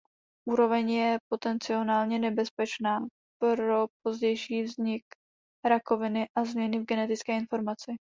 Úroveň 0.49 0.89
je 0.89 1.17
potenciálně 1.31 2.19
nebezpečná 2.19 2.99
pro 3.41 3.87
pozdější 4.05 4.63
vznik 4.63 5.03
rakoviny 5.65 6.27
a 6.37 6.43
změny 6.45 6.79
v 6.79 6.83
genetické 6.85 7.37
informaci. 7.37 7.95